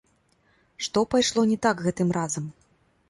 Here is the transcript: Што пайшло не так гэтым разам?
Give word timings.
Што 0.87 1.03
пайшло 1.11 1.43
не 1.51 1.57
так 1.67 1.85
гэтым 1.89 2.09
разам? 2.19 2.51